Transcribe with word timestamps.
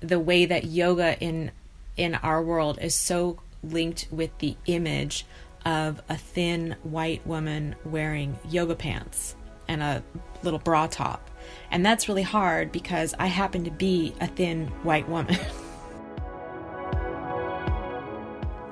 the 0.00 0.20
way 0.20 0.44
that 0.44 0.64
yoga 0.64 1.18
in 1.20 1.50
in 1.96 2.14
our 2.16 2.42
world 2.42 2.78
is 2.80 2.94
so 2.94 3.38
linked 3.62 4.06
with 4.10 4.36
the 4.38 4.56
image 4.66 5.24
of 5.64 6.02
a 6.08 6.16
thin 6.16 6.76
white 6.82 7.26
woman 7.26 7.74
wearing 7.84 8.38
yoga 8.48 8.74
pants 8.74 9.34
and 9.66 9.82
a 9.82 10.02
little 10.42 10.58
bra 10.58 10.86
top. 10.86 11.30
And 11.70 11.84
that's 11.84 12.08
really 12.08 12.22
hard 12.22 12.70
because 12.70 13.14
I 13.18 13.26
happen 13.26 13.64
to 13.64 13.70
be 13.70 14.14
a 14.20 14.26
thin 14.26 14.66
white 14.82 15.08
woman. 15.08 15.38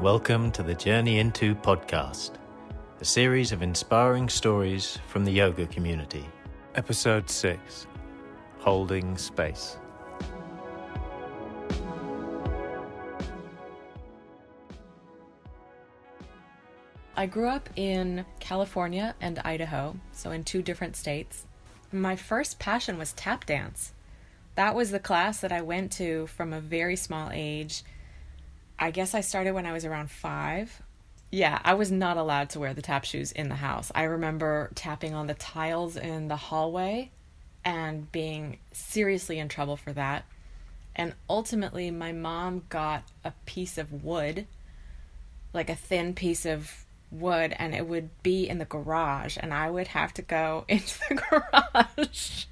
Welcome 0.01 0.53
to 0.53 0.63
the 0.63 0.75
Journey 0.75 1.19
Into 1.19 1.55
podcast, 1.55 2.33
a 3.01 3.05
series 3.05 3.53
of 3.53 3.63
inspiring 3.63 4.29
stories 4.29 4.99
from 5.09 5.25
the 5.25 5.33
yoga 5.33 5.67
community. 5.67 6.27
Episode 6.75 7.31
6 7.31 7.87
Holding 8.59 9.17
Space. 9.17 9.79
I 17.17 17.27
grew 17.27 17.49
up 17.49 17.69
in 17.77 18.25
California 18.41 19.15
and 19.21 19.39
Idaho, 19.39 19.97
so 20.13 20.33
in 20.33 20.43
two 20.43 20.63
different 20.63 20.97
states. 20.97 21.47
My 21.93 22.17
first 22.17 22.59
passion 22.59 22.99
was 22.99 23.13
tap 23.13 23.47
dance. 23.47 23.93
That 24.57 24.75
was 24.75 24.91
the 24.91 24.99
class 24.99 25.41
that 25.41 25.53
I 25.53 25.61
went 25.63 25.93
to 25.93 26.27
from 26.27 26.53
a 26.53 26.61
very 26.61 26.97
small 26.97 27.31
age. 27.33 27.85
I 28.81 28.91
guess 28.91 29.15
I 29.15 29.21
started 29.21 29.53
when 29.53 29.67
I 29.67 29.73
was 29.73 29.85
around 29.85 30.11
five. 30.11 30.83
Yeah, 31.31 31.61
I 31.65 31.75
was 31.75 31.93
not 31.93 32.17
allowed 32.17 32.51
to 32.51 32.61
wear 32.61 32.75
the 32.75 32.83
tap 32.83 33.05
shoes 33.05 33.31
in 33.31 33.49
the 33.49 33.55
house. 33.57 33.93
I 33.95 34.05
remember 34.05 34.71
tapping 34.75 35.15
on 35.15 35.29
the 35.29 35.35
tiles 35.35 35.97
in 35.97 36.27
the 36.27 36.37
hallway 36.37 37.13
and 37.65 38.11
being 38.11 38.59
seriously 38.73 39.39
in 39.39 39.49
trouble 39.49 39.77
for 39.77 39.93
that. 39.93 40.25
And 40.97 41.15
ultimately, 41.31 41.93
my 41.93 42.11
mom 42.11 42.65
got 42.69 43.05
a 43.25 43.33
piece 43.47 43.79
of 43.79 44.05
wood, 44.05 44.47
like 45.53 45.71
a 45.71 45.77
thin 45.77 46.15
piece 46.15 46.45
of 46.45 46.84
wood 47.21 47.55
and 47.59 47.75
it 47.75 47.87
would 47.87 48.11
be 48.23 48.49
in 48.49 48.59
the 48.59 48.65
garage 48.65 49.37
and 49.41 49.53
I 49.53 49.71
would 49.71 49.89
have 49.89 50.13
to 50.15 50.23
go 50.23 50.65
into 50.69 50.99
the 51.09 51.15
garage 51.15 52.45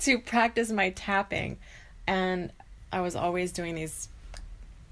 to 0.00 0.18
practice 0.18 0.70
my 0.70 0.90
tapping 0.90 1.58
and 2.06 2.52
I 2.92 3.00
was 3.00 3.14
always 3.14 3.52
doing 3.52 3.74
these 3.74 4.08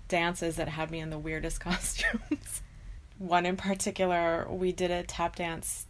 dances 0.09 0.57
that 0.57 0.69
had 0.69 0.91
me 0.91 1.01
in 1.01 1.11
the 1.11 1.19
weirdest 1.19 1.61
costumes. 1.63 2.63
One 3.19 3.47
in 3.47 3.57
particular, 3.57 4.47
we 4.49 4.73
did 4.73 4.91
a 4.91 5.03
tap 5.03 5.37
dance 5.37 5.87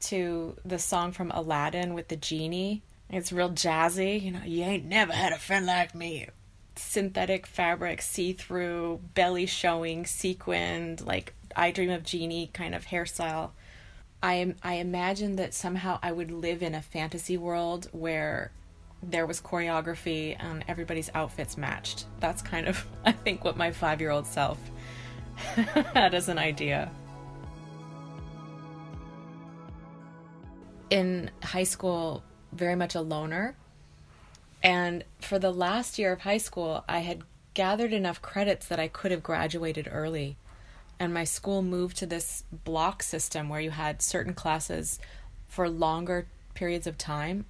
to 0.00 0.56
the 0.64 0.78
song 0.78 1.12
from 1.12 1.30
Aladdin 1.32 1.94
with 1.94 2.08
the 2.08 2.16
genie. 2.16 2.82
It's 3.10 3.32
real 3.32 3.50
jazzy, 3.50 4.20
you 4.22 4.30
know, 4.30 4.42
you 4.44 4.62
ain't 4.62 4.84
never 4.84 5.12
had 5.12 5.32
a 5.32 5.38
friend 5.38 5.66
like 5.66 5.94
me 5.94 6.28
synthetic 6.76 7.46
fabric, 7.46 8.02
see 8.02 8.32
through, 8.32 9.00
belly 9.14 9.46
showing, 9.46 10.06
sequined, 10.06 11.00
like 11.06 11.34
I 11.56 11.70
Dream 11.70 11.90
of 11.90 12.04
Jeannie 12.04 12.50
kind 12.52 12.74
of 12.74 12.86
hairstyle. 12.86 13.50
I 14.22 14.54
I 14.62 14.74
imagine 14.74 15.36
that 15.36 15.54
somehow 15.54 15.98
I 16.02 16.12
would 16.12 16.30
live 16.30 16.62
in 16.62 16.74
a 16.74 16.82
fantasy 16.82 17.36
world 17.36 17.88
where 17.92 18.52
there 19.02 19.26
was 19.26 19.40
choreography 19.40 20.36
and 20.38 20.64
everybody's 20.66 21.10
outfits 21.14 21.56
matched. 21.56 22.06
That's 22.20 22.42
kind 22.42 22.66
of 22.66 22.86
I 23.04 23.12
think 23.12 23.44
what 23.44 23.56
my 23.56 23.70
5-year-old 23.70 24.26
self 24.26 24.58
had 25.36 26.14
as 26.14 26.28
an 26.28 26.38
idea. 26.38 26.90
In 30.90 31.30
high 31.42 31.64
school, 31.64 32.22
very 32.52 32.76
much 32.76 32.94
a 32.94 33.00
loner. 33.00 33.56
And 34.62 35.04
for 35.20 35.38
the 35.38 35.52
last 35.52 35.98
year 35.98 36.12
of 36.12 36.20
high 36.20 36.38
school, 36.38 36.84
I 36.88 37.00
had 37.00 37.22
gathered 37.52 37.92
enough 37.92 38.22
credits 38.22 38.66
that 38.68 38.80
I 38.80 38.88
could 38.88 39.10
have 39.10 39.22
graduated 39.22 39.88
early 39.90 40.36
and 40.98 41.12
my 41.12 41.24
school 41.24 41.62
moved 41.62 41.96
to 41.98 42.06
this 42.06 42.44
block 42.64 43.02
system 43.02 43.48
where 43.48 43.60
you 43.60 43.70
had 43.70 44.02
certain 44.02 44.34
classes 44.34 44.98
for 45.48 45.68
longer 45.68 46.26
periods 46.54 46.86
of 46.86 46.98
time, 46.98 47.44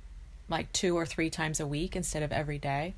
like 0.48 0.72
two 0.72 0.96
or 0.96 1.06
three 1.06 1.30
times 1.30 1.60
a 1.60 1.66
week 1.66 1.94
instead 1.94 2.22
of 2.22 2.32
every 2.32 2.58
day. 2.58 2.94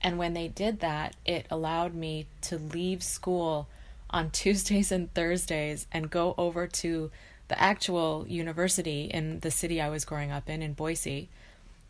And 0.00 0.18
when 0.18 0.34
they 0.34 0.48
did 0.48 0.80
that, 0.80 1.16
it 1.24 1.46
allowed 1.50 1.94
me 1.94 2.26
to 2.42 2.58
leave 2.58 3.02
school 3.02 3.68
on 4.10 4.30
Tuesdays 4.32 4.92
and 4.92 5.12
Thursdays 5.14 5.86
and 5.92 6.10
go 6.10 6.34
over 6.38 6.66
to 6.66 7.10
the 7.48 7.60
actual 7.60 8.24
university 8.28 9.04
in 9.04 9.40
the 9.40 9.50
city 9.50 9.80
I 9.80 9.88
was 9.88 10.04
growing 10.04 10.30
up 10.30 10.48
in, 10.48 10.62
in 10.62 10.72
Boise. 10.72 11.28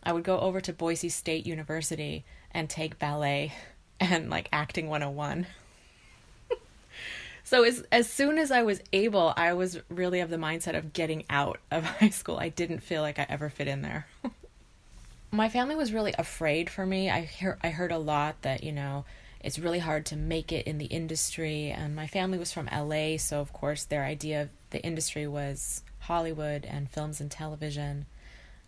I 0.03 0.13
would 0.13 0.25
go 0.25 0.39
over 0.39 0.61
to 0.61 0.73
Boise 0.73 1.09
State 1.09 1.47
University 1.47 2.25
and 2.53 2.69
take 2.69 2.99
ballet 2.99 3.53
and 4.01 4.31
like 4.31 4.49
acting 4.53 4.89
101. 4.89 5.47
So 7.47 7.63
as 7.63 7.85
as 7.93 8.11
soon 8.11 8.39
as 8.39 8.51
I 8.51 8.65
was 8.65 8.81
able, 8.93 9.33
I 9.37 9.53
was 9.53 9.79
really 9.89 10.19
of 10.19 10.31
the 10.31 10.37
mindset 10.37 10.77
of 10.77 10.93
getting 10.93 11.25
out 11.31 11.61
of 11.71 11.85
high 12.01 12.09
school. 12.09 12.39
I 12.39 12.49
didn't 12.49 12.81
feel 12.81 13.03
like 13.03 13.21
I 13.21 13.27
ever 13.29 13.49
fit 13.49 13.69
in 13.69 13.83
there. 13.83 14.09
My 15.31 15.49
family 15.49 15.77
was 15.77 15.93
really 15.93 16.13
afraid 16.19 16.69
for 16.69 16.85
me. 16.85 17.09
I 17.09 17.21
hear 17.21 17.57
I 17.63 17.69
heard 17.69 17.93
a 17.93 17.99
lot 17.99 18.43
that, 18.43 18.65
you 18.65 18.73
know, 18.73 19.05
it's 19.41 19.61
really 19.61 19.79
hard 19.79 20.07
to 20.07 20.17
make 20.17 20.51
it 20.51 20.67
in 20.67 20.79
the 20.79 20.87
industry 20.87 21.71
and 21.71 21.95
my 21.95 22.09
family 22.09 22.37
was 22.37 22.53
from 22.53 22.69
LA, 22.73 23.17
so 23.17 23.41
of 23.41 23.53
course 23.53 23.85
their 23.85 24.03
idea 24.03 24.43
of 24.43 24.49
the 24.71 24.83
industry 24.83 25.29
was 25.29 25.85
Hollywood 26.01 26.65
and 26.65 26.91
films 26.91 27.21
and 27.21 27.31
television. 27.31 28.07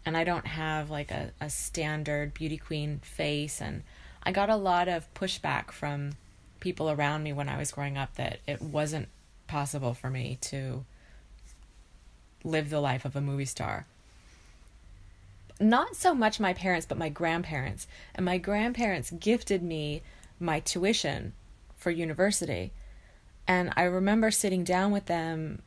And 0.07 0.17
I 0.17 0.23
don't 0.23 0.47
have 0.47 0.89
like 0.89 1.11
a, 1.11 1.33
a 1.41 1.51
standard 1.51 2.33
beauty 2.33 2.59
queen 2.59 3.01
face 3.03 3.61
and 3.61 3.83
I 4.23 4.31
got 4.31 4.51
a 4.51 4.57
lot 4.57 4.87
of 4.87 5.13
pushback 5.15 5.73
from 5.73 6.13
people 6.61 6.91
around 6.91 7.23
me 7.23 7.33
when 7.33 7.49
I 7.49 7.59
was 7.59 7.73
growing 7.73 7.97
up 7.97 8.15
that 8.17 8.39
it 8.47 8.61
wasn't 8.61 9.09
possible 9.47 9.95
for 9.95 10.11
me 10.11 10.39
to 10.43 10.85
live 12.45 12.71
the 12.71 12.81
life 12.81 13.05
of 13.05 13.17
a 13.17 13.21
movie 13.21 13.45
star. 13.45 13.87
Not 15.61 15.97
so 15.97 16.15
much 16.15 16.39
my 16.39 16.53
parents, 16.53 16.87
but 16.87 16.99
my 16.99 17.09
grandparents. 17.09 17.87
And 18.15 18.25
my 18.25 18.39
grandparents 18.39 19.11
gifted 19.11 19.63
me 19.63 20.03
my 20.39 20.61
tuition 20.61 21.33
for 21.77 21.91
university. 21.91 22.73
And 23.47 23.73
I 23.77 23.85
remember 23.85 24.31
sitting 24.31 24.63
down 24.63 24.93
with 24.93 25.07
them. 25.07 25.63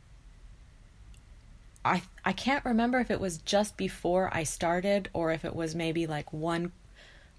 I 1.83 2.03
I 2.23 2.31
can't 2.31 2.63
remember 2.63 2.99
if 2.99 3.09
it 3.09 3.19
was 3.19 3.39
just 3.39 3.75
before 3.75 4.29
I 4.31 4.43
started 4.43 5.09
or 5.13 5.31
if 5.31 5.43
it 5.43 5.55
was 5.55 5.75
maybe 5.75 6.05
like 6.05 6.31
one. 6.31 6.71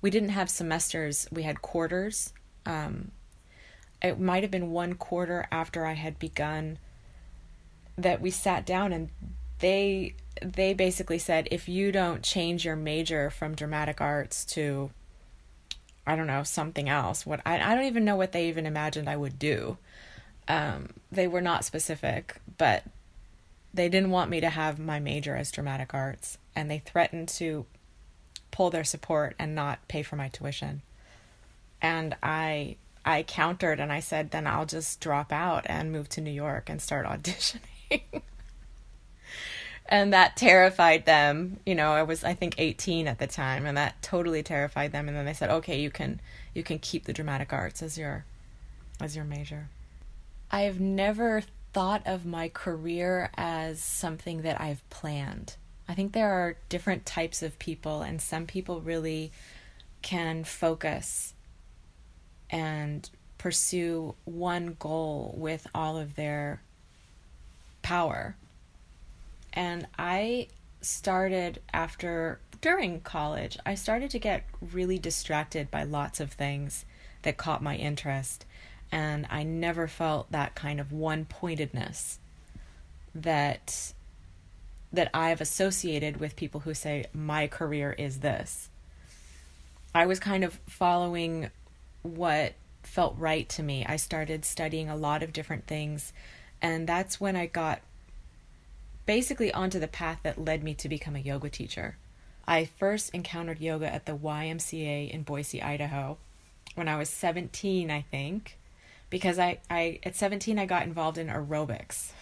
We 0.02 0.10
didn't 0.10 0.30
have 0.30 0.50
semesters; 0.50 1.28
we 1.30 1.44
had 1.44 1.62
quarters. 1.62 2.32
Um, 2.66 3.12
it 4.02 4.18
might 4.18 4.42
have 4.42 4.50
been 4.50 4.72
one 4.72 4.94
quarter 4.94 5.46
after 5.50 5.86
I 5.86 5.92
had 5.92 6.18
begun 6.18 6.78
that 7.96 8.20
we 8.20 8.30
sat 8.30 8.66
down 8.66 8.92
and 8.92 9.10
they 9.60 10.14
they 10.42 10.74
basically 10.74 11.18
said 11.18 11.46
if 11.50 11.68
you 11.68 11.92
don't 11.92 12.22
change 12.22 12.64
your 12.64 12.74
major 12.74 13.30
from 13.30 13.54
dramatic 13.54 14.00
arts 14.00 14.44
to 14.44 14.90
I 16.06 16.16
don't 16.16 16.26
know 16.26 16.42
something 16.42 16.88
else 16.88 17.24
what 17.24 17.40
I 17.46 17.60
I 17.60 17.74
don't 17.74 17.84
even 17.84 18.04
know 18.04 18.16
what 18.16 18.32
they 18.32 18.48
even 18.48 18.66
imagined 18.66 19.08
I 19.08 19.16
would 19.16 19.38
do. 19.38 19.78
Um, 20.48 20.90
they 21.12 21.28
were 21.28 21.40
not 21.40 21.64
specific 21.64 22.40
but 22.58 22.82
they 23.72 23.88
didn't 23.88 24.10
want 24.10 24.30
me 24.30 24.40
to 24.40 24.50
have 24.50 24.78
my 24.78 24.98
major 24.98 25.36
as 25.36 25.52
dramatic 25.52 25.94
arts 25.94 26.38
and 26.56 26.70
they 26.70 26.78
threatened 26.78 27.28
to 27.28 27.66
pull 28.50 28.70
their 28.70 28.84
support 28.84 29.34
and 29.38 29.54
not 29.54 29.86
pay 29.88 30.02
for 30.02 30.16
my 30.16 30.28
tuition. 30.28 30.82
And 31.80 32.16
I 32.22 32.76
I 33.04 33.22
countered 33.22 33.80
and 33.80 33.92
I 33.92 34.00
said, 34.00 34.30
then 34.30 34.46
I'll 34.46 34.66
just 34.66 35.00
drop 35.00 35.32
out 35.32 35.64
and 35.66 35.92
move 35.92 36.08
to 36.10 36.20
New 36.20 36.30
York 36.30 36.68
and 36.68 36.80
start 36.80 37.06
auditioning. 37.06 38.22
and 39.86 40.12
that 40.12 40.36
terrified 40.36 41.04
them. 41.04 41.58
You 41.66 41.74
know, 41.74 41.92
I 41.92 42.02
was 42.02 42.24
I 42.24 42.34
think 42.34 42.54
18 42.58 43.08
at 43.08 43.18
the 43.18 43.26
time 43.26 43.66
and 43.66 43.76
that 43.76 44.00
totally 44.02 44.42
terrified 44.42 44.92
them 44.92 45.08
and 45.08 45.16
then 45.16 45.24
they 45.24 45.34
said, 45.34 45.50
"Okay, 45.50 45.80
you 45.80 45.90
can 45.90 46.20
you 46.54 46.62
can 46.62 46.78
keep 46.78 47.04
the 47.04 47.12
dramatic 47.12 47.52
arts 47.52 47.82
as 47.82 47.98
your 47.98 48.24
as 49.00 49.16
your 49.16 49.24
major." 49.24 49.68
I 50.50 50.62
have 50.62 50.80
never 50.80 51.42
thought 51.72 52.06
of 52.06 52.26
my 52.26 52.48
career 52.48 53.30
as 53.36 53.80
something 53.80 54.42
that 54.42 54.60
I've 54.60 54.88
planned. 54.90 55.56
I 55.88 55.94
think 55.94 56.12
there 56.12 56.30
are 56.30 56.56
different 56.68 57.06
types 57.06 57.42
of 57.42 57.58
people 57.58 58.02
and 58.02 58.20
some 58.20 58.46
people 58.46 58.80
really 58.80 59.32
can 60.02 60.44
focus 60.44 61.34
and 62.52 63.08
pursue 63.38 64.14
one 64.24 64.76
goal 64.78 65.34
with 65.36 65.66
all 65.74 65.96
of 65.96 66.14
their 66.14 66.62
power. 67.82 68.36
And 69.52 69.86
I 69.98 70.46
started 70.80 71.60
after, 71.72 72.38
during 72.60 73.00
college, 73.00 73.58
I 73.66 73.74
started 73.74 74.10
to 74.10 74.18
get 74.18 74.44
really 74.60 74.98
distracted 74.98 75.70
by 75.70 75.82
lots 75.82 76.20
of 76.20 76.32
things 76.32 76.84
that 77.22 77.36
caught 77.36 77.62
my 77.62 77.74
interest. 77.76 78.44
And 78.92 79.26
I 79.30 79.42
never 79.42 79.88
felt 79.88 80.30
that 80.30 80.54
kind 80.54 80.78
of 80.78 80.92
one 80.92 81.24
pointedness 81.24 82.18
that 83.14 83.94
that 84.92 85.08
I've 85.14 85.40
associated 85.40 86.18
with 86.18 86.36
people 86.36 86.60
who 86.60 86.74
say 86.74 87.06
my 87.14 87.46
career 87.46 87.94
is 87.96 88.18
this. 88.18 88.68
I 89.94 90.04
was 90.04 90.20
kind 90.20 90.44
of 90.44 90.60
following 90.66 91.50
what 92.02 92.54
felt 92.82 93.16
right 93.18 93.48
to 93.50 93.62
me. 93.62 93.84
I 93.86 93.96
started 93.96 94.44
studying 94.44 94.88
a 94.88 94.96
lot 94.96 95.22
of 95.22 95.32
different 95.32 95.66
things, 95.66 96.12
and 96.60 96.86
that's 96.86 97.20
when 97.20 97.36
I 97.36 97.46
got 97.46 97.80
basically 99.06 99.52
onto 99.52 99.78
the 99.78 99.88
path 99.88 100.20
that 100.22 100.42
led 100.42 100.62
me 100.62 100.74
to 100.74 100.88
become 100.88 101.16
a 101.16 101.20
yoga 101.20 101.48
teacher. 101.48 101.96
I 102.46 102.64
first 102.64 103.10
encountered 103.14 103.60
yoga 103.60 103.92
at 103.92 104.06
the 104.06 104.16
YMCA 104.16 105.10
in 105.10 105.22
Boise, 105.22 105.62
Idaho, 105.62 106.18
when 106.74 106.88
I 106.88 106.96
was 106.96 107.08
17, 107.08 107.90
I 107.90 108.02
think, 108.02 108.58
because 109.10 109.38
I, 109.38 109.58
I 109.70 110.00
at 110.02 110.16
17 110.16 110.58
I 110.58 110.66
got 110.66 110.84
involved 110.84 111.18
in 111.18 111.28
aerobics. 111.28 112.12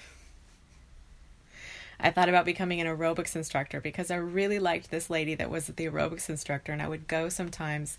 I 2.02 2.10
thought 2.10 2.30
about 2.30 2.46
becoming 2.46 2.80
an 2.80 2.86
aerobics 2.86 3.36
instructor 3.36 3.80
because 3.80 4.10
I 4.10 4.16
really 4.16 4.58
liked 4.58 4.90
this 4.90 5.10
lady 5.10 5.34
that 5.34 5.50
was 5.50 5.66
the 5.66 5.86
aerobics 5.86 6.30
instructor, 6.30 6.72
and 6.72 6.80
I 6.80 6.88
would 6.88 7.06
go 7.08 7.28
sometimes 7.28 7.98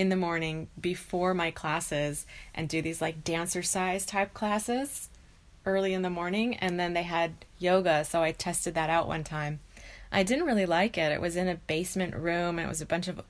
in 0.00 0.08
the 0.08 0.16
morning 0.16 0.66
before 0.80 1.34
my 1.34 1.50
classes 1.50 2.24
and 2.54 2.70
do 2.70 2.80
these 2.80 3.02
like 3.02 3.22
Dancercise 3.22 4.06
type 4.06 4.32
classes 4.32 5.10
early 5.66 5.92
in 5.92 6.00
the 6.00 6.08
morning, 6.08 6.56
and 6.56 6.80
then 6.80 6.94
they 6.94 7.02
had 7.02 7.44
yoga, 7.58 8.02
so 8.06 8.22
I 8.22 8.32
tested 8.32 8.74
that 8.76 8.88
out 8.88 9.06
one 9.06 9.24
time. 9.24 9.60
I 10.10 10.22
didn't 10.22 10.46
really 10.46 10.64
like 10.64 10.96
it. 10.96 11.12
It 11.12 11.20
was 11.20 11.36
in 11.36 11.48
a 11.48 11.56
basement 11.56 12.14
room, 12.16 12.58
and 12.58 12.64
it 12.64 12.68
was 12.70 12.80
a 12.80 12.86
bunch 12.86 13.08
of 13.08 13.20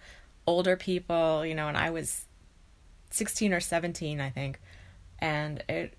older 0.46 0.76
people, 0.76 1.44
you 1.44 1.56
know, 1.56 1.66
and 1.66 1.76
I 1.76 1.90
was 1.90 2.26
16 3.10 3.52
or 3.52 3.58
17, 3.58 4.20
I 4.20 4.30
think, 4.30 4.60
and 5.18 5.64
it 5.68 5.94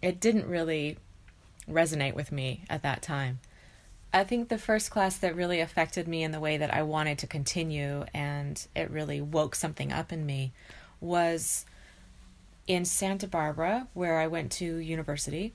it 0.00 0.20
didn't 0.20 0.46
really 0.46 0.98
resonate 1.68 2.14
with 2.14 2.30
me 2.30 2.62
at 2.70 2.84
that 2.84 3.02
time. 3.02 3.40
I 4.12 4.24
think 4.24 4.48
the 4.48 4.58
first 4.58 4.90
class 4.90 5.18
that 5.18 5.36
really 5.36 5.60
affected 5.60 6.08
me 6.08 6.22
in 6.22 6.32
the 6.32 6.40
way 6.40 6.56
that 6.56 6.72
I 6.72 6.82
wanted 6.82 7.18
to 7.18 7.26
continue 7.26 8.04
and 8.14 8.66
it 8.74 8.90
really 8.90 9.20
woke 9.20 9.54
something 9.54 9.92
up 9.92 10.12
in 10.12 10.24
me 10.24 10.52
was 11.00 11.66
in 12.66 12.84
Santa 12.84 13.28
Barbara, 13.28 13.88
where 13.94 14.18
I 14.18 14.26
went 14.26 14.52
to 14.52 14.76
university. 14.76 15.54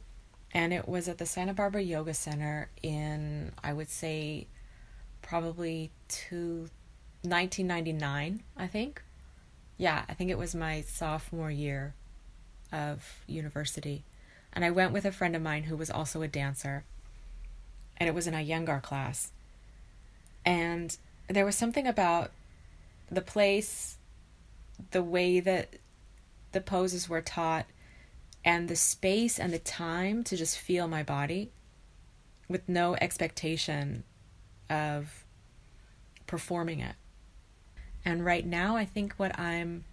And 0.54 0.74
it 0.74 0.88
was 0.88 1.08
at 1.08 1.18
the 1.18 1.26
Santa 1.26 1.54
Barbara 1.54 1.82
Yoga 1.82 2.14
Center 2.14 2.70
in, 2.84 3.54
I 3.64 3.74
would 3.74 3.90
say, 3.90 4.48
probably 5.22 5.92
to 6.10 6.70
1999, 7.24 8.44
I 8.58 8.68
think. 8.68 9.02
Yeah, 9.78 10.04
I 10.10 10.14
think 10.14 10.30
it 10.30 10.38
was 10.38 10.54
my 10.54 10.82
sophomore 10.82 11.52
year 11.52 11.96
of 12.72 13.24
university. 13.28 14.04
And 14.54 14.66
I 14.66 14.72
went 14.72 14.92
with 14.92 15.06
a 15.06 15.12
friend 15.12 15.36
of 15.36 15.42
mine 15.42 15.64
who 15.64 15.78
was 15.78 15.90
also 15.90 16.22
a 16.22 16.28
dancer. 16.28 16.84
And 18.02 18.08
it 18.08 18.16
was 18.16 18.26
an 18.26 18.34
Iyengar 18.34 18.82
class. 18.82 19.32
And 20.44 20.98
there 21.28 21.46
was 21.46 21.56
something 21.56 21.86
about 21.86 22.32
the 23.12 23.22
place, 23.22 23.98
the 24.90 25.04
way 25.04 25.40
that 25.40 25.76
the 26.52 26.62
poses 26.62 27.08
were 27.08 27.22
taught, 27.22 27.68
and 28.44 28.68
the 28.68 28.76
space 28.76 29.38
and 29.38 29.54
the 29.54 29.60
time 29.60 30.24
to 30.24 30.36
just 30.36 30.58
feel 30.58 30.88
my 30.88 31.04
body 31.04 31.52
with 32.50 32.68
no 32.68 32.96
expectation 32.96 34.04
of 34.68 35.24
performing 36.26 36.80
it. 36.80 36.96
And 38.04 38.26
right 38.26 38.48
now, 38.48 38.78
I 38.78 38.84
think 38.84 39.14
what 39.18 39.38
I'm 39.40 39.84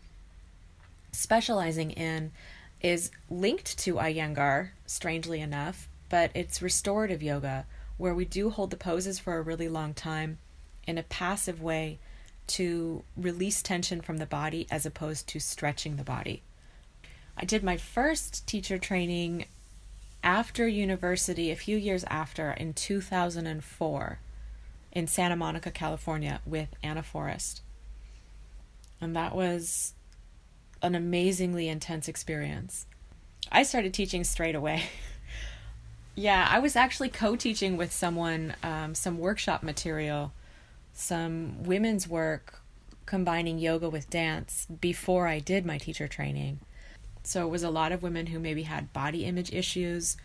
specializing 1.12 1.90
in 1.90 2.32
is 2.80 3.10
linked 3.28 3.76
to 3.80 3.96
Iyengar, 3.96 4.70
strangely 4.86 5.42
enough, 5.42 5.90
but 6.08 6.30
it's 6.34 6.62
restorative 6.62 7.22
yoga, 7.22 7.66
where 7.98 8.14
we 8.14 8.24
do 8.24 8.48
hold 8.50 8.70
the 8.70 8.76
poses 8.76 9.18
for 9.18 9.36
a 9.36 9.42
really 9.42 9.68
long 9.68 9.92
time 9.92 10.38
in 10.86 10.96
a 10.96 11.02
passive 11.02 11.60
way 11.60 11.98
to 12.46 13.02
release 13.16 13.60
tension 13.60 14.00
from 14.00 14.16
the 14.16 14.26
body 14.26 14.66
as 14.70 14.86
opposed 14.86 15.26
to 15.28 15.38
stretching 15.38 15.96
the 15.96 16.04
body. 16.04 16.42
I 17.36 17.44
did 17.44 17.62
my 17.62 17.76
first 17.76 18.46
teacher 18.46 18.78
training 18.78 19.44
after 20.22 20.66
university, 20.66 21.50
a 21.50 21.56
few 21.56 21.76
years 21.76 22.04
after, 22.04 22.50
in 22.50 22.72
2004 22.72 24.18
in 24.92 25.06
Santa 25.06 25.36
Monica, 25.36 25.70
California, 25.70 26.40
with 26.46 26.68
Ana 26.82 27.02
Forrest. 27.02 27.62
And 29.00 29.14
that 29.14 29.34
was 29.34 29.92
an 30.82 30.94
amazingly 30.94 31.68
intense 31.68 32.08
experience. 32.08 32.86
I 33.52 33.62
started 33.62 33.94
teaching 33.94 34.24
straight 34.24 34.54
away. 34.54 34.84
yeah, 36.18 36.48
I 36.50 36.58
was 36.58 36.74
actually 36.74 37.10
co 37.10 37.36
teaching 37.36 37.76
with 37.76 37.92
someone 37.92 38.54
um, 38.64 38.96
some 38.96 39.18
workshop 39.18 39.62
material, 39.62 40.32
some 40.92 41.62
women's 41.62 42.08
work 42.08 42.60
combining 43.06 43.58
yoga 43.58 43.88
with 43.88 44.10
dance 44.10 44.66
before 44.80 45.28
I 45.28 45.38
did 45.38 45.64
my 45.64 45.78
teacher 45.78 46.08
training. 46.08 46.58
So 47.22 47.46
it 47.46 47.50
was 47.50 47.62
a 47.62 47.70
lot 47.70 47.92
of 47.92 48.02
women 48.02 48.26
who 48.26 48.40
maybe 48.40 48.64
had 48.64 48.92
body 48.92 49.24
image 49.24 49.52
issues 49.52 50.16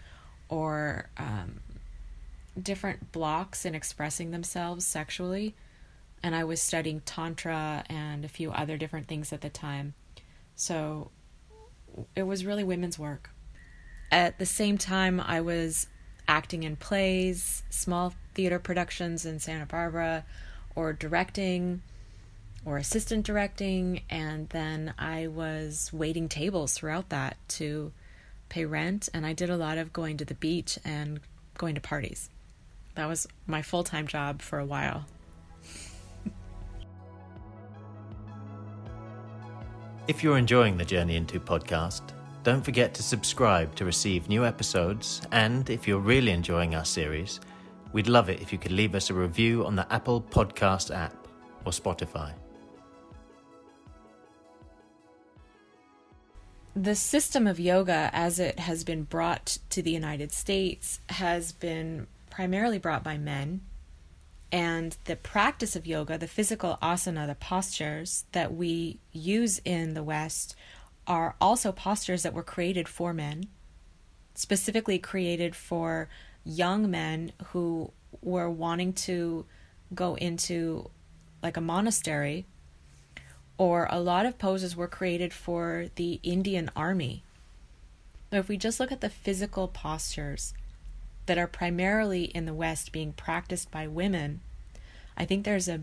or 0.50 1.10
um, 1.18 1.60
different 2.60 3.12
blocks 3.12 3.63
in 3.63 3.75
expressing 3.75 4.31
themselves 4.31 4.88
sexually. 4.88 5.54
And 6.24 6.34
I 6.34 6.44
was 6.44 6.60
studying 6.60 7.01
Tantra 7.01 7.84
and 7.88 8.25
a 8.25 8.30
few 8.30 8.51
other 8.51 8.78
different 8.78 9.07
things 9.07 9.31
at 9.31 9.42
the 9.42 9.50
time. 9.50 9.94
So 10.56 11.12
it 12.16 12.24
was 12.24 12.46
really 12.46 12.63
women's 12.63 12.98
work. 12.98 13.30
At 14.13 14.38
the 14.38 14.45
same 14.45 14.77
time, 14.77 15.19
I 15.19 15.42
was 15.42 15.88
acting 16.27 16.62
in 16.62 16.75
plays, 16.75 17.63
small 17.71 18.13
theater 18.36 18.60
productions 18.60 19.25
in 19.25 19.39
Santa 19.39 19.65
Barbara, 19.65 20.24
or 20.75 20.94
directing 20.94 21.81
or 22.63 22.77
assistant 22.77 23.25
directing. 23.25 24.04
And 24.12 24.50
then 24.50 24.94
I 25.00 25.25
was 25.25 25.89
waiting 25.92 26.30
tables 26.30 26.75
throughout 26.75 27.10
that 27.10 27.38
to 27.57 27.92
pay 28.50 28.65
rent. 28.65 29.10
And 29.15 29.25
I 29.25 29.33
did 29.33 29.50
a 29.50 29.57
lot 29.57 29.80
of 29.80 29.92
going 29.92 30.18
to 30.18 30.25
the 30.25 30.36
beach 30.36 30.77
and 30.86 31.19
going 31.57 31.74
to 31.74 31.81
parties. 31.81 32.30
That 32.94 33.07
was 33.07 33.25
my 33.48 33.63
full 33.63 33.83
time 33.83 34.06
job 34.06 34.44
for 34.44 34.60
a 34.60 34.65
while. 34.65 35.07
if 40.07 40.24
you're 40.24 40.38
enjoying 40.38 40.77
the 40.77 40.86
Journey 40.86 41.15
Into 41.15 41.39
podcast, 41.39 42.13
don't 42.44 42.63
forget 42.63 42.94
to 42.94 43.01
subscribe 43.01 43.74
to 43.75 43.86
receive 43.86 44.28
new 44.28 44.45
episodes. 44.45 45.22
And 45.31 45.69
if 45.69 45.88
you're 45.88 46.00
really 46.00 46.31
enjoying 46.31 46.75
our 46.75 46.84
series, 46.84 47.40
we'd 47.94 48.07
love 48.07 48.30
it 48.30 48.42
if 48.42 48.51
you 48.51 48.60
could 48.60 48.74
leave 48.74 48.95
us 48.95 49.10
a 49.10 49.13
review 49.13 49.66
on 49.66 49.75
the 49.75 49.92
Apple 49.92 50.22
Podcast 50.22 50.94
app 50.94 51.16
or 51.66 51.72
Spotify. 51.72 52.34
The 56.75 56.96
system 56.96 57.48
of 57.48 57.60
yoga, 57.60 58.10
as 58.12 58.39
it 58.39 58.60
has 58.60 58.84
been 58.84 59.03
brought 59.03 59.60
to 59.70 59.82
the 59.82 59.91
United 59.91 60.32
States, 60.32 61.00
has 61.10 61.51
been 61.53 62.08
primarily 62.29 62.79
brought 62.79 63.03
by 63.03 63.18
men. 63.18 63.62
And 64.51 64.98
the 65.06 65.15
practice 65.15 65.75
of 65.75 65.88
yoga, 65.88 66.18
the 66.18 66.27
physical 66.27 66.77
asana, 66.82 67.25
the 67.25 67.36
postures 67.36 68.25
that 68.34 68.53
we 68.53 69.00
use 69.12 69.62
in 69.63 69.94
the 69.94 70.03
West, 70.03 70.56
are 71.07 71.36
also 71.41 71.72
postures 71.72 72.24
that 72.24 72.33
were 72.33 72.43
created 72.43 72.88
for 72.88 73.13
men, 73.13 73.48
specifically 74.36 75.00
created 75.00 75.55
for 75.55 76.10
young 76.45 76.89
men 76.89 77.31
who 77.48 77.91
were 78.22 78.50
wanting 78.50 78.93
to 78.93 79.45
go 79.93 80.15
into 80.15 80.89
like 81.41 81.57
a 81.57 81.62
monastery, 81.62 82.45
or 83.57 83.88
a 83.91 84.00
lot 84.00 84.25
of 84.25 84.38
poses 84.38 84.75
were 84.75 84.88
created 84.88 85.33
for 85.33 85.88
the 85.95 86.19
Indian 86.24 86.69
army. 86.75 87.24
If 88.31 88.48
we 88.48 88.57
just 88.57 88.79
look 88.79 88.91
at 88.91 89.01
the 89.01 89.10
physical 89.10 89.67
postures 89.67 90.53
that 91.25 91.38
are 91.38 91.48
primarily 91.48 92.24
in 92.24 92.45
the 92.45 92.53
West 92.53 92.91
being 92.91 93.13
practiced 93.13 93.69
by 93.69 93.88
women, 93.88 94.41
I 95.15 95.25
think 95.25 95.43
there's 95.43 95.67
a 95.67 95.81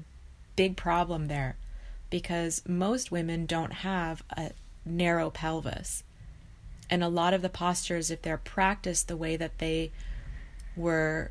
big 0.56 0.76
problem 0.76 1.28
there 1.28 1.56
because 2.10 2.62
most 2.66 3.12
women 3.12 3.46
don't 3.46 3.72
have 3.72 4.22
a 4.36 4.50
narrow 4.90 5.30
pelvis. 5.30 6.02
And 6.88 7.04
a 7.04 7.08
lot 7.08 7.34
of 7.34 7.42
the 7.42 7.48
postures, 7.48 8.10
if 8.10 8.22
they're 8.22 8.36
practiced 8.36 9.08
the 9.08 9.16
way 9.16 9.36
that 9.36 9.58
they 9.58 9.92
were 10.76 11.30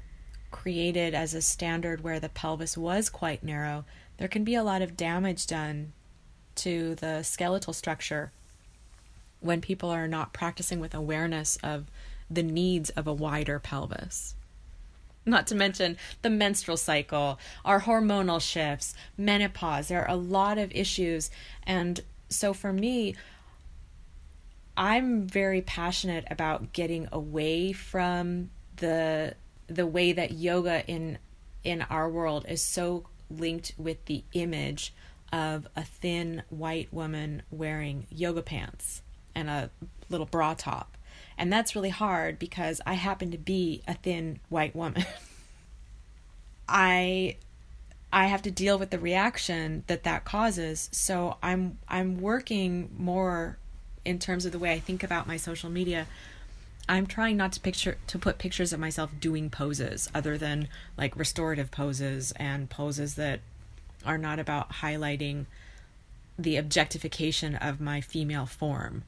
created 0.52 1.14
as 1.14 1.34
a 1.34 1.42
standard 1.42 2.04
where 2.04 2.20
the 2.20 2.30
pelvis 2.30 2.78
was 2.78 3.10
quite 3.10 3.44
narrow, 3.44 3.86
there 4.18 4.28
can 4.28 4.44
be 4.44 4.56
a 4.56 4.64
lot 4.64 4.82
of 4.82 4.98
damage 4.98 5.48
done 5.48 5.94
to 6.56 6.96
the 6.96 7.24
skeletal 7.24 7.74
structure 7.74 8.32
when 9.40 9.62
people 9.62 9.90
are 9.90 10.08
not 10.08 10.34
practicing 10.34 10.80
with 10.80 10.94
awareness 10.94 11.58
of 11.64 11.86
the 12.30 12.44
needs 12.44 12.90
of 12.92 13.08
a 13.08 13.14
wider 13.14 13.60
pelvis. 13.60 14.36
Not 15.26 15.48
to 15.48 15.56
mention 15.56 15.98
the 16.22 16.30
menstrual 16.30 16.78
cycle, 16.78 17.40
our 17.64 17.82
hormonal 17.82 18.42
shifts, 18.42 18.94
menopause. 19.18 19.88
There 19.88 20.02
are 20.02 20.10
a 20.10 20.16
lot 20.16 20.58
of 20.58 20.72
issues. 20.72 21.30
And 21.66 22.02
so 22.30 22.54
for 22.54 22.74
me, 22.74 23.16
I'm 24.80 25.28
very 25.28 25.62
passionate 25.62 26.24
about 26.32 26.72
getting 26.72 27.10
away 27.12 27.74
from 27.74 28.50
the 28.78 29.36
the 29.68 29.86
way 29.86 30.14
that 30.14 30.32
yoga 30.32 30.88
in 30.88 31.18
in 31.66 31.82
our 31.82 32.10
world 32.10 32.46
is 32.48 32.64
so 32.64 33.04
linked 33.30 33.74
with 33.78 34.06
the 34.06 34.24
image 34.32 34.94
of 35.34 35.68
a 35.76 35.84
thin 35.84 36.44
white 36.50 36.94
woman 36.94 37.44
wearing 37.52 38.08
yoga 38.10 38.42
pants 38.42 39.02
and 39.36 39.50
a 39.50 39.70
little 40.10 40.26
bra 40.26 40.54
top. 40.54 40.98
And 41.38 41.52
that's 41.52 41.76
really 41.76 41.90
hard 41.90 42.40
because 42.40 42.80
I 42.86 42.94
happen 42.94 43.32
to 43.32 43.38
be 43.38 43.84
a 43.86 43.96
thin 43.96 44.40
white 44.48 44.78
woman. 44.78 45.06
I 46.70 47.36
I 48.14 48.28
have 48.28 48.44
to 48.44 48.52
deal 48.52 48.80
with 48.80 48.92
the 48.92 49.00
reaction 49.00 49.84
that 49.88 50.04
that 50.04 50.24
causes. 50.24 50.88
So 50.94 51.36
I'm 51.44 51.80
I'm 51.90 52.22
working 52.22 52.96
more 52.98 53.58
in 54.10 54.18
terms 54.18 54.44
of 54.44 54.52
the 54.52 54.60
way 54.60 54.74
I 54.74 54.80
think 54.80 55.04
about 55.04 55.28
my 55.28 55.38
social 55.38 55.70
media. 55.70 56.08
I'm 56.90 57.06
trying 57.06 57.38
not 57.38 57.52
to 57.54 57.60
picture 57.60 57.98
to 58.08 58.18
put 58.18 58.40
pictures 58.40 58.74
of 58.74 58.80
myself 58.80 59.12
doing 59.20 59.52
poses 59.52 60.10
other 60.16 60.36
than 60.36 60.68
like 60.98 61.16
restorative 61.16 61.70
poses 61.70 62.32
and 62.32 62.70
poses 62.72 63.14
that 63.16 63.42
are 64.04 64.18
not 64.18 64.40
about 64.40 64.72
highlighting 64.72 65.46
the 66.40 66.58
objectification 66.58 67.56
of 67.56 67.80
my 67.80 68.02
female 68.02 68.48
form. 68.48 69.04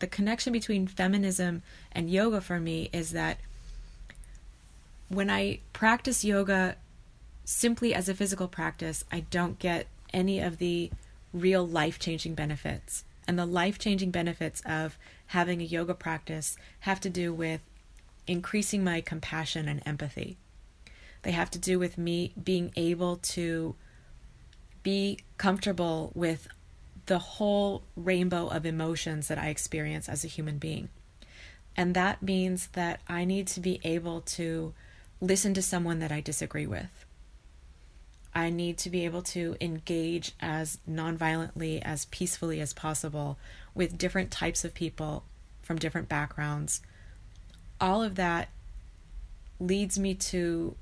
The 0.00 0.08
connection 0.08 0.52
between 0.52 0.88
feminism 0.88 1.62
and 1.92 2.10
yoga 2.10 2.40
for 2.40 2.58
me 2.58 2.90
is 2.92 3.12
that 3.12 3.38
when 5.08 5.30
I 5.30 5.60
practice 5.72 6.24
yoga 6.24 6.74
simply 7.44 7.94
as 7.94 8.08
a 8.08 8.14
physical 8.14 8.48
practice, 8.48 9.04
I 9.12 9.20
don't 9.20 9.60
get 9.60 9.86
any 10.12 10.40
of 10.40 10.58
the 10.58 10.90
real 11.32 11.64
life 11.64 12.00
changing 12.00 12.34
benefits. 12.34 13.04
And 13.26 13.38
the 13.38 13.46
life 13.46 13.78
changing 13.78 14.10
benefits 14.10 14.62
of 14.64 14.98
having 15.26 15.60
a 15.60 15.64
yoga 15.64 15.94
practice 15.94 16.56
have 16.80 17.00
to 17.00 17.10
do 17.10 17.32
with 17.32 17.60
increasing 18.26 18.84
my 18.84 19.00
compassion 19.00 19.68
and 19.68 19.82
empathy. 19.86 20.36
They 21.22 21.32
have 21.32 21.50
to 21.52 21.58
do 21.58 21.78
with 21.78 21.98
me 21.98 22.32
being 22.42 22.72
able 22.76 23.16
to 23.16 23.74
be 24.82 25.18
comfortable 25.38 26.12
with 26.14 26.46
the 27.06 27.18
whole 27.18 27.82
rainbow 27.96 28.48
of 28.48 28.66
emotions 28.66 29.28
that 29.28 29.38
I 29.38 29.48
experience 29.48 30.08
as 30.08 30.24
a 30.24 30.28
human 30.28 30.58
being. 30.58 30.88
And 31.76 31.94
that 31.94 32.22
means 32.22 32.68
that 32.68 33.00
I 33.08 33.24
need 33.24 33.46
to 33.48 33.60
be 33.60 33.80
able 33.84 34.20
to 34.22 34.74
listen 35.20 35.54
to 35.54 35.62
someone 35.62 35.98
that 36.00 36.12
I 36.12 36.20
disagree 36.20 36.66
with. 36.66 37.05
I 38.36 38.50
need 38.50 38.76
to 38.78 38.90
be 38.90 39.06
able 39.06 39.22
to 39.22 39.56
engage 39.62 40.32
as 40.40 40.78
nonviolently, 40.86 41.80
as 41.80 42.04
peacefully 42.04 42.60
as 42.60 42.74
possible 42.74 43.38
with 43.74 43.96
different 43.96 44.30
types 44.30 44.62
of 44.62 44.74
people 44.74 45.24
from 45.62 45.78
different 45.78 46.10
backgrounds. 46.10 46.82
All 47.80 48.02
of 48.02 48.16
that 48.16 48.50
leads 49.58 49.98
me 49.98 50.14
to 50.14 50.76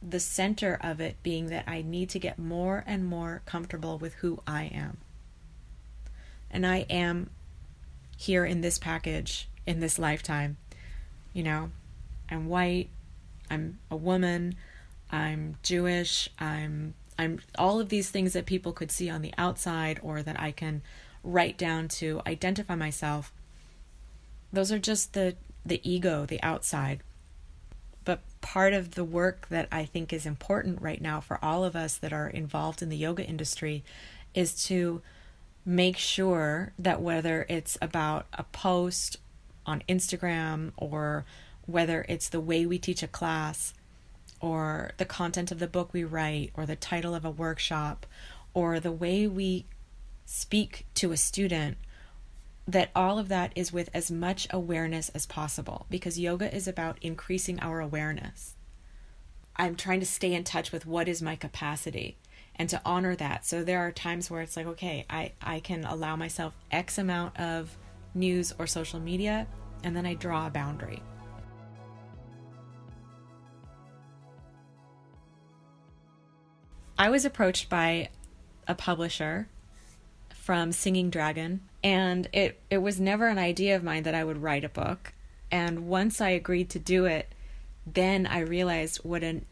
the 0.00 0.20
center 0.20 0.78
of 0.80 1.00
it 1.00 1.20
being 1.24 1.46
that 1.46 1.64
I 1.66 1.82
need 1.82 2.10
to 2.10 2.20
get 2.20 2.38
more 2.38 2.84
and 2.86 3.04
more 3.04 3.42
comfortable 3.44 3.98
with 3.98 4.14
who 4.14 4.38
I 4.46 4.66
am. 4.66 4.98
And 6.48 6.64
I 6.64 6.86
am 6.88 7.30
here 8.16 8.44
in 8.44 8.60
this 8.60 8.78
package 8.78 9.48
in 9.66 9.80
this 9.80 9.98
lifetime. 9.98 10.58
You 11.32 11.42
know, 11.42 11.70
I'm 12.30 12.46
white, 12.46 12.90
I'm 13.50 13.80
a 13.90 13.96
woman, 13.96 14.54
I'm 15.10 15.56
Jewish, 15.62 16.28
I'm 16.38 16.94
I'm 17.18 17.40
all 17.58 17.80
of 17.80 17.88
these 17.88 18.10
things 18.10 18.32
that 18.32 18.46
people 18.46 18.72
could 18.72 18.92
see 18.92 19.10
on 19.10 19.22
the 19.22 19.34
outside 19.36 19.98
or 20.02 20.22
that 20.22 20.40
I 20.40 20.52
can 20.52 20.82
write 21.24 21.58
down 21.58 21.88
to 21.88 22.22
identify 22.26 22.76
myself. 22.76 23.32
Those 24.52 24.70
are 24.70 24.78
just 24.78 25.14
the 25.14 25.36
the 25.66 25.80
ego, 25.88 26.26
the 26.26 26.42
outside. 26.42 27.02
But 28.04 28.20
part 28.40 28.72
of 28.72 28.92
the 28.92 29.04
work 29.04 29.48
that 29.48 29.68
I 29.70 29.84
think 29.84 30.12
is 30.12 30.24
important 30.24 30.80
right 30.80 31.00
now 31.00 31.20
for 31.20 31.42
all 31.44 31.64
of 31.64 31.76
us 31.76 31.96
that 31.98 32.12
are 32.12 32.28
involved 32.28 32.80
in 32.80 32.88
the 32.88 32.96
yoga 32.96 33.24
industry 33.24 33.84
is 34.34 34.64
to 34.66 35.02
make 35.64 35.98
sure 35.98 36.72
that 36.78 37.02
whether 37.02 37.44
it's 37.48 37.76
about 37.82 38.26
a 38.32 38.44
post 38.44 39.18
on 39.66 39.82
Instagram 39.88 40.72
or 40.76 41.26
whether 41.66 42.06
it's 42.08 42.30
the 42.30 42.40
way 42.40 42.64
we 42.64 42.78
teach 42.78 43.02
a 43.02 43.08
class 43.08 43.74
or 44.40 44.92
the 44.98 45.04
content 45.04 45.50
of 45.50 45.58
the 45.58 45.66
book 45.66 45.92
we 45.92 46.04
write 46.04 46.50
or 46.54 46.66
the 46.66 46.76
title 46.76 47.14
of 47.14 47.24
a 47.24 47.30
workshop 47.30 48.06
or 48.54 48.80
the 48.80 48.92
way 48.92 49.26
we 49.26 49.66
speak 50.24 50.86
to 50.94 51.12
a 51.12 51.16
student 51.16 51.78
that 52.66 52.90
all 52.94 53.18
of 53.18 53.28
that 53.28 53.50
is 53.56 53.72
with 53.72 53.88
as 53.94 54.10
much 54.10 54.46
awareness 54.50 55.08
as 55.10 55.24
possible 55.24 55.86
because 55.88 56.18
yoga 56.18 56.54
is 56.54 56.68
about 56.68 56.98
increasing 57.00 57.58
our 57.60 57.80
awareness. 57.80 58.54
I'm 59.56 59.74
trying 59.74 60.00
to 60.00 60.06
stay 60.06 60.34
in 60.34 60.44
touch 60.44 60.70
with 60.70 60.84
what 60.84 61.08
is 61.08 61.22
my 61.22 61.34
capacity 61.34 62.18
and 62.56 62.68
to 62.68 62.80
honor 62.84 63.16
that. 63.16 63.46
So 63.46 63.64
there 63.64 63.80
are 63.80 63.90
times 63.90 64.30
where 64.30 64.42
it's 64.42 64.56
like, 64.56 64.66
okay, 64.66 65.06
I, 65.08 65.32
I 65.40 65.60
can 65.60 65.84
allow 65.84 66.16
myself 66.16 66.54
X 66.70 66.98
amount 66.98 67.38
of 67.40 67.76
news 68.14 68.52
or 68.58 68.66
social 68.66 69.00
media, 69.00 69.46
and 69.82 69.96
then 69.96 70.04
I 70.06 70.14
draw 70.14 70.46
a 70.46 70.50
boundary. 70.50 71.02
I 76.98 77.10
was 77.10 77.24
approached 77.24 77.68
by 77.68 78.08
a 78.66 78.74
publisher 78.74 79.46
from 80.34 80.72
Singing 80.72 81.10
Dragon 81.10 81.60
and 81.84 82.28
it 82.32 82.58
it 82.70 82.78
was 82.78 82.98
never 82.98 83.28
an 83.28 83.38
idea 83.38 83.76
of 83.76 83.84
mine 83.84 84.02
that 84.02 84.16
I 84.16 84.24
would 84.24 84.42
write 84.42 84.64
a 84.64 84.68
book. 84.68 85.12
And 85.50 85.86
once 85.88 86.20
I 86.20 86.30
agreed 86.30 86.70
to 86.70 86.78
do 86.80 87.04
it, 87.04 87.28
then 87.86 88.26
I 88.26 88.40
realized 88.40 88.98
what 89.04 89.22
an 89.22 89.46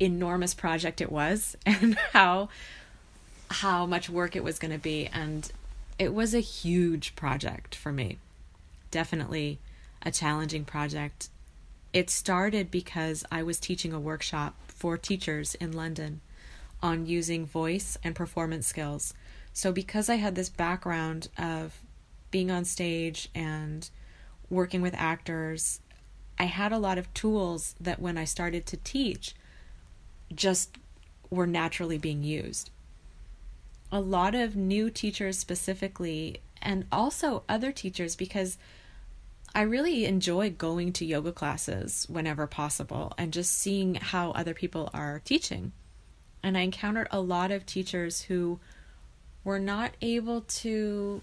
enormous 0.00 0.52
project 0.52 1.00
it 1.00 1.12
was 1.12 1.56
and 1.66 1.96
how 2.12 2.48
how 3.48 3.86
much 3.86 4.10
work 4.10 4.34
it 4.34 4.42
was 4.42 4.58
going 4.58 4.72
to 4.72 4.78
be 4.78 5.06
and 5.06 5.52
it 5.98 6.12
was 6.12 6.34
a 6.34 6.40
huge 6.40 7.14
project 7.14 7.74
for 7.76 7.92
me. 7.92 8.18
Definitely 8.90 9.60
a 10.02 10.10
challenging 10.10 10.64
project. 10.64 11.28
It 11.92 12.10
started 12.10 12.70
because 12.70 13.24
I 13.30 13.44
was 13.44 13.60
teaching 13.60 13.92
a 13.92 14.00
workshop 14.00 14.54
for 14.76 14.96
teachers 14.96 15.56
in 15.56 15.72
London 15.72 16.20
on 16.82 17.06
using 17.06 17.44
voice 17.44 17.96
and 18.04 18.14
performance 18.14 18.66
skills 18.66 19.14
so, 19.56 19.72
because 19.72 20.10
I 20.10 20.16
had 20.16 20.34
this 20.34 20.50
background 20.50 21.28
of 21.38 21.80
being 22.30 22.50
on 22.50 22.66
stage 22.66 23.30
and 23.34 23.88
working 24.50 24.82
with 24.82 24.92
actors, 24.94 25.80
I 26.38 26.44
had 26.44 26.72
a 26.72 26.78
lot 26.78 26.98
of 26.98 27.12
tools 27.14 27.74
that 27.80 27.98
when 27.98 28.18
I 28.18 28.26
started 28.26 28.66
to 28.66 28.76
teach 28.76 29.34
just 30.34 30.76
were 31.30 31.46
naturally 31.46 31.96
being 31.96 32.22
used. 32.22 32.68
A 33.90 33.98
lot 33.98 34.34
of 34.34 34.56
new 34.56 34.90
teachers, 34.90 35.38
specifically, 35.38 36.42
and 36.60 36.84
also 36.92 37.42
other 37.48 37.72
teachers, 37.72 38.14
because 38.14 38.58
I 39.56 39.62
really 39.62 40.04
enjoy 40.04 40.50
going 40.50 40.92
to 40.92 41.06
yoga 41.06 41.32
classes 41.32 42.04
whenever 42.10 42.46
possible 42.46 43.14
and 43.16 43.32
just 43.32 43.56
seeing 43.56 43.94
how 43.94 44.32
other 44.32 44.52
people 44.52 44.90
are 44.92 45.22
teaching. 45.24 45.72
And 46.42 46.58
I 46.58 46.60
encountered 46.60 47.08
a 47.10 47.22
lot 47.22 47.50
of 47.50 47.64
teachers 47.64 48.20
who 48.20 48.60
were 49.44 49.58
not 49.58 49.92
able 50.02 50.42
to 50.42 51.22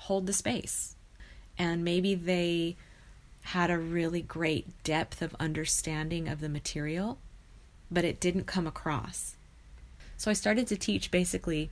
hold 0.00 0.26
the 0.26 0.34
space. 0.34 0.96
And 1.56 1.82
maybe 1.82 2.14
they 2.14 2.76
had 3.40 3.70
a 3.70 3.78
really 3.78 4.20
great 4.20 4.82
depth 4.82 5.22
of 5.22 5.34
understanding 5.40 6.28
of 6.28 6.42
the 6.42 6.50
material, 6.50 7.16
but 7.90 8.04
it 8.04 8.20
didn't 8.20 8.44
come 8.44 8.66
across. 8.66 9.34
So 10.18 10.30
I 10.30 10.34
started 10.34 10.66
to 10.66 10.76
teach 10.76 11.10
basically 11.10 11.70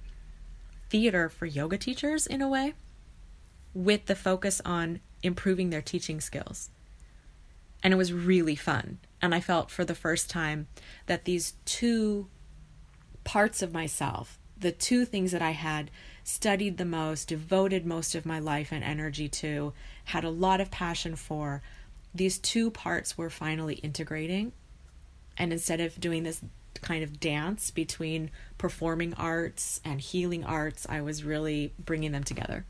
theater 0.89 1.29
for 1.29 1.45
yoga 1.45 1.77
teachers 1.77 2.27
in 2.27 2.41
a 2.41 2.49
way, 2.49 2.73
with 3.75 4.07
the 4.07 4.17
focus 4.17 4.63
on 4.65 5.01
improving 5.23 5.71
their 5.71 5.83
teaching 5.83 6.21
skills. 6.21 6.71
And 7.83 7.93
it 7.93 7.97
was 7.97 8.13
really 8.13 8.57
fun. 8.57 8.99
And 9.21 9.35
I 9.35 9.41
felt 9.41 9.71
for 9.71 9.85
the 9.85 9.95
first 9.95 10.31
time 10.31 10.69
that 11.07 11.25
these 11.25 11.55
two 11.65 12.29
parts 13.25 13.63
of 13.63 13.73
myself 13.73 14.39
the 14.63 14.73
two 14.73 15.05
things 15.05 15.33
that 15.33 15.43
I 15.43 15.51
had 15.51 15.91
studied 16.25 16.79
the 16.79 16.85
most, 16.85 17.29
devoted 17.29 17.85
most 17.85 18.15
of 18.15 18.25
my 18.25 18.39
life 18.39 18.73
and 18.73 18.83
energy 18.83 19.29
to, 19.29 19.75
had 20.05 20.25
a 20.25 20.31
lot 20.31 20.61
of 20.61 20.71
passion 20.71 21.17
for, 21.17 21.63
these 22.15 22.39
two 22.39 22.71
parts 22.71 23.19
were 23.19 23.31
finally 23.31 23.75
integrating. 23.75 24.53
And 25.37 25.53
instead 25.53 25.81
of 25.81 26.01
doing 26.01 26.23
this 26.23 26.41
kind 26.81 27.03
of 27.03 27.21
dance 27.21 27.71
between 27.71 28.31
performing 28.57 29.15
arts 29.15 29.81
and 29.85 30.01
healing 30.01 30.45
arts, 30.45 30.87
I 30.89 31.01
was 31.01 31.25
really 31.25 31.73
bringing 31.79 32.13
them 32.13 32.25
together. 32.25 32.65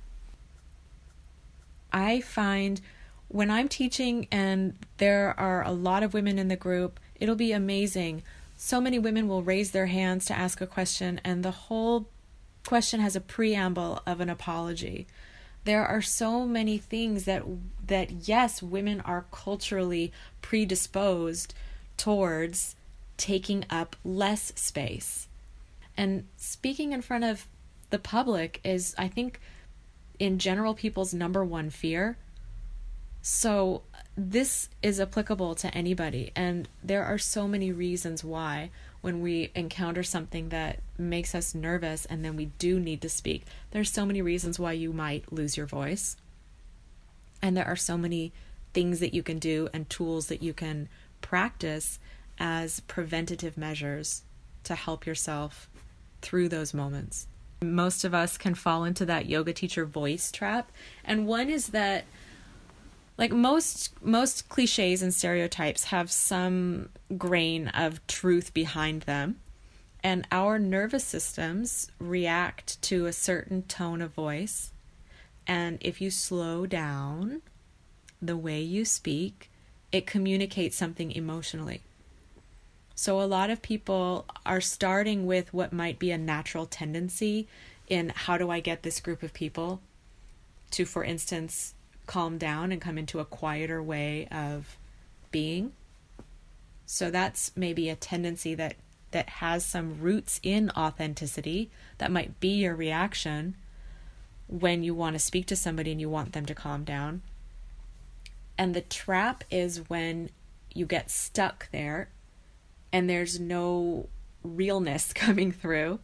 I 1.92 2.20
find 2.20 2.80
when 3.28 3.50
I'm 3.50 3.68
teaching 3.68 4.26
and 4.30 4.74
there 4.98 5.38
are 5.38 5.64
a 5.64 5.72
lot 5.72 6.02
of 6.02 6.14
women 6.14 6.38
in 6.38 6.48
the 6.48 6.56
group, 6.56 7.00
it'll 7.20 7.34
be 7.36 7.52
amazing 7.52 8.22
so 8.64 8.80
many 8.80 8.96
women 8.96 9.26
will 9.26 9.42
raise 9.42 9.72
their 9.72 9.86
hands 9.86 10.24
to 10.26 10.38
ask 10.38 10.60
a 10.60 10.68
question, 10.68 11.20
and 11.24 11.44
the 11.44 11.50
whole 11.50 12.06
question 12.64 13.00
has 13.00 13.16
a 13.16 13.20
preamble 13.20 14.00
of 14.06 14.20
an 14.20 14.30
apology. 14.30 15.08
There 15.64 15.84
are 15.84 16.00
so 16.00 16.46
many 16.46 16.78
things 16.78 17.24
that 17.24 17.42
that 17.84 18.28
yes, 18.28 18.62
women 18.62 19.00
are 19.00 19.26
culturally 19.32 20.12
predisposed 20.42 21.54
towards 21.96 22.76
taking 23.16 23.64
up 23.68 23.96
less 24.04 24.52
space. 24.54 25.26
And 25.96 26.28
speaking 26.36 26.92
in 26.92 27.02
front 27.02 27.24
of 27.24 27.48
the 27.90 27.98
public 27.98 28.60
is, 28.62 28.94
I 28.96 29.08
think, 29.08 29.40
in 30.22 30.38
general, 30.38 30.72
people's 30.72 31.12
number 31.12 31.44
one 31.44 31.68
fear. 31.68 32.16
So, 33.22 33.82
this 34.16 34.68
is 34.80 35.00
applicable 35.00 35.56
to 35.56 35.74
anybody. 35.74 36.30
And 36.36 36.68
there 36.80 37.02
are 37.02 37.18
so 37.18 37.48
many 37.48 37.72
reasons 37.72 38.22
why, 38.22 38.70
when 39.00 39.20
we 39.20 39.50
encounter 39.56 40.04
something 40.04 40.50
that 40.50 40.78
makes 40.96 41.34
us 41.34 41.56
nervous 41.56 42.04
and 42.04 42.24
then 42.24 42.36
we 42.36 42.44
do 42.60 42.78
need 42.78 43.00
to 43.00 43.08
speak, 43.08 43.46
there's 43.72 43.90
so 43.90 44.06
many 44.06 44.22
reasons 44.22 44.60
why 44.60 44.74
you 44.74 44.92
might 44.92 45.32
lose 45.32 45.56
your 45.56 45.66
voice. 45.66 46.16
And 47.42 47.56
there 47.56 47.66
are 47.66 47.74
so 47.74 47.98
many 47.98 48.32
things 48.72 49.00
that 49.00 49.14
you 49.14 49.24
can 49.24 49.40
do 49.40 49.68
and 49.72 49.90
tools 49.90 50.28
that 50.28 50.40
you 50.40 50.52
can 50.52 50.88
practice 51.20 51.98
as 52.38 52.78
preventative 52.78 53.56
measures 53.56 54.22
to 54.62 54.76
help 54.76 55.04
yourself 55.04 55.68
through 56.20 56.48
those 56.48 56.72
moments. 56.72 57.26
Most 57.62 58.04
of 58.04 58.14
us 58.14 58.36
can 58.36 58.54
fall 58.54 58.84
into 58.84 59.04
that 59.06 59.26
yoga 59.26 59.52
teacher 59.52 59.84
voice 59.84 60.30
trap. 60.32 60.70
And 61.04 61.26
one 61.26 61.48
is 61.48 61.68
that 61.68 62.04
like 63.18 63.32
most 63.32 64.02
most 64.02 64.48
clichés 64.48 65.02
and 65.02 65.12
stereotypes 65.14 65.84
have 65.84 66.10
some 66.10 66.88
grain 67.16 67.68
of 67.68 68.04
truth 68.06 68.52
behind 68.54 69.02
them. 69.02 69.38
And 70.02 70.26
our 70.32 70.58
nervous 70.58 71.04
systems 71.04 71.90
react 72.00 72.82
to 72.82 73.06
a 73.06 73.12
certain 73.12 73.62
tone 73.62 74.02
of 74.02 74.12
voice. 74.12 74.72
And 75.46 75.78
if 75.80 76.00
you 76.00 76.10
slow 76.10 76.66
down 76.66 77.42
the 78.20 78.36
way 78.36 78.60
you 78.60 78.84
speak, 78.84 79.50
it 79.92 80.06
communicates 80.06 80.76
something 80.76 81.12
emotionally. 81.12 81.82
So, 83.02 83.20
a 83.20 83.26
lot 83.26 83.50
of 83.50 83.62
people 83.62 84.26
are 84.46 84.60
starting 84.60 85.26
with 85.26 85.52
what 85.52 85.72
might 85.72 85.98
be 85.98 86.12
a 86.12 86.16
natural 86.16 86.66
tendency 86.66 87.48
in 87.88 88.12
how 88.14 88.38
do 88.38 88.48
I 88.48 88.60
get 88.60 88.84
this 88.84 89.00
group 89.00 89.24
of 89.24 89.34
people 89.34 89.80
to, 90.70 90.84
for 90.84 91.02
instance, 91.02 91.74
calm 92.06 92.38
down 92.38 92.70
and 92.70 92.80
come 92.80 92.98
into 92.98 93.18
a 93.18 93.24
quieter 93.24 93.82
way 93.82 94.28
of 94.30 94.78
being. 95.32 95.72
So, 96.86 97.10
that's 97.10 97.50
maybe 97.56 97.88
a 97.88 97.96
tendency 97.96 98.54
that, 98.54 98.76
that 99.10 99.28
has 99.30 99.66
some 99.66 100.00
roots 100.00 100.38
in 100.44 100.70
authenticity 100.70 101.72
that 101.98 102.12
might 102.12 102.38
be 102.38 102.50
your 102.50 102.76
reaction 102.76 103.56
when 104.46 104.84
you 104.84 104.94
want 104.94 105.14
to 105.14 105.18
speak 105.18 105.46
to 105.46 105.56
somebody 105.56 105.90
and 105.90 106.00
you 106.00 106.08
want 106.08 106.34
them 106.34 106.46
to 106.46 106.54
calm 106.54 106.84
down. 106.84 107.22
And 108.56 108.74
the 108.74 108.80
trap 108.80 109.42
is 109.50 109.90
when 109.90 110.30
you 110.72 110.86
get 110.86 111.10
stuck 111.10 111.68
there 111.72 112.08
and 112.92 113.08
there's 113.08 113.40
no 113.40 114.08
realness 114.42 115.12
coming 115.14 115.52
through. 115.52 116.00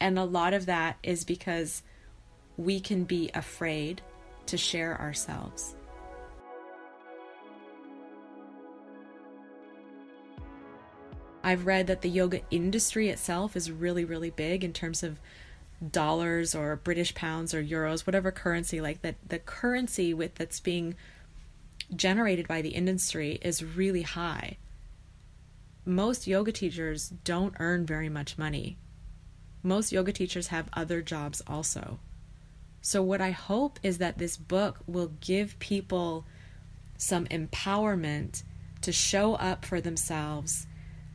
And 0.00 0.18
a 0.18 0.24
lot 0.24 0.54
of 0.54 0.66
that 0.66 0.96
is 1.02 1.24
because 1.24 1.82
we 2.56 2.80
can 2.80 3.04
be 3.04 3.30
afraid 3.34 4.00
to 4.46 4.56
share 4.56 5.00
ourselves. 5.00 5.74
I've 11.42 11.66
read 11.66 11.86
that 11.86 12.02
the 12.02 12.10
yoga 12.10 12.40
industry 12.50 13.08
itself 13.08 13.56
is 13.56 13.70
really, 13.70 14.04
really 14.04 14.30
big 14.30 14.64
in 14.64 14.72
terms 14.72 15.02
of 15.02 15.18
dollars 15.90 16.54
or 16.54 16.76
British 16.76 17.14
pounds 17.14 17.54
or 17.54 17.62
euros, 17.62 18.06
whatever 18.06 18.30
currency, 18.30 18.80
like 18.80 19.02
that 19.02 19.16
the 19.26 19.38
currency 19.38 20.12
with 20.12 20.34
that's 20.34 20.60
being 20.60 20.94
generated 21.94 22.46
by 22.48 22.60
the 22.60 22.70
industry 22.70 23.38
is 23.40 23.64
really 23.64 24.02
high 24.02 24.58
most 25.88 26.26
yoga 26.26 26.52
teachers 26.52 27.08
don't 27.24 27.54
earn 27.58 27.86
very 27.86 28.08
much 28.08 28.38
money. 28.38 28.76
Most 29.62 29.90
yoga 29.90 30.12
teachers 30.12 30.48
have 30.48 30.68
other 30.74 31.02
jobs 31.02 31.42
also. 31.46 31.98
So, 32.80 33.02
what 33.02 33.20
I 33.20 33.30
hope 33.30 33.80
is 33.82 33.98
that 33.98 34.18
this 34.18 34.36
book 34.36 34.80
will 34.86 35.12
give 35.20 35.58
people 35.58 36.24
some 36.96 37.26
empowerment 37.26 38.42
to 38.82 38.92
show 38.92 39.34
up 39.34 39.64
for 39.64 39.80
themselves, 39.80 40.66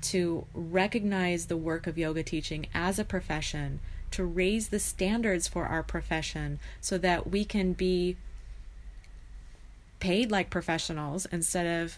to 0.01 0.45
recognize 0.53 1.45
the 1.45 1.57
work 1.57 1.87
of 1.87 1.97
yoga 1.97 2.23
teaching 2.23 2.67
as 2.73 2.99
a 2.99 3.05
profession, 3.05 3.79
to 4.11 4.25
raise 4.25 4.69
the 4.69 4.79
standards 4.79 5.47
for 5.47 5.65
our 5.65 5.83
profession 5.83 6.59
so 6.81 6.97
that 6.97 7.29
we 7.29 7.45
can 7.45 7.73
be 7.73 8.17
paid 9.99 10.31
like 10.31 10.49
professionals 10.49 11.25
instead 11.31 11.81
of 11.81 11.97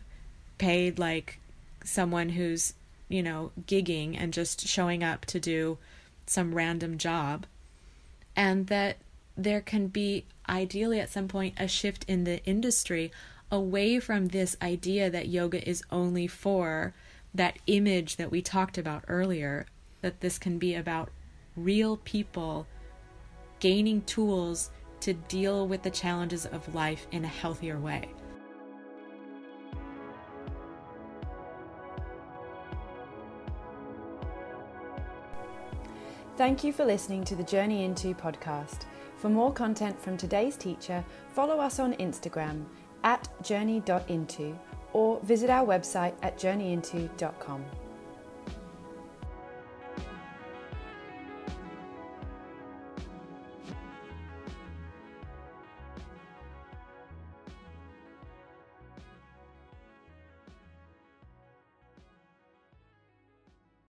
paid 0.58 1.00
like 1.00 1.40
someone 1.86 2.30
who's, 2.30 2.74
you 3.08 3.24
know, 3.24 3.52
gigging 3.66 4.16
and 4.20 4.34
just 4.34 4.68
showing 4.68 5.04
up 5.04 5.26
to 5.26 5.40
do 5.40 5.78
some 6.26 6.54
random 6.54 6.98
job. 6.98 7.46
And 8.36 8.68
that 8.68 8.98
there 9.38 9.62
can 9.62 9.88
be, 9.88 10.26
ideally, 10.50 11.00
at 11.00 11.10
some 11.10 11.28
point, 11.28 11.56
a 11.58 11.68
shift 11.68 12.04
in 12.08 12.26
the 12.26 12.44
industry 12.46 13.12
away 13.52 14.00
from 14.00 14.28
this 14.28 14.58
idea 14.62 15.10
that 15.10 15.30
yoga 15.30 15.68
is 15.68 15.84
only 15.92 16.28
for 16.28 16.94
that 17.34 17.58
image 17.68 18.16
that 18.16 18.32
we 18.32 18.42
talked 18.42 18.78
about 18.78 19.04
earlier, 19.08 19.66
that 20.02 20.22
this 20.22 20.40
can 20.40 20.58
be 20.58 20.74
about 20.74 21.10
real 21.56 21.98
people 21.98 22.66
gaining 23.60 24.02
tools 24.02 24.72
to 25.02 25.14
deal 25.14 25.68
with 25.68 25.84
the 25.84 25.90
challenges 25.90 26.46
of 26.46 26.74
life 26.74 27.08
in 27.12 27.24
a 27.24 27.30
healthier 27.30 27.78
way. 27.78 28.10
Thank 36.38 36.66
you 36.66 36.74
for 36.74 36.84
listening 36.84 37.24
to 37.26 37.36
the 37.36 37.44
Journey 37.44 37.86
Into 37.86 38.14
podcast. 38.14 38.80
For 39.16 39.30
more 39.30 39.54
content 39.54 39.98
from 40.02 40.18
today's 40.18 40.58
teacher, 40.58 41.02
follow 41.34 41.60
us 41.60 41.80
on 41.80 41.94
Instagram 41.94 42.66
at 43.06 43.30
journey.into 43.42 44.60
or 44.92 45.22
visit 45.22 45.50
our 45.50 45.66
website 45.66 46.14
at 46.24 46.38
journeyinto.com. 46.38 47.64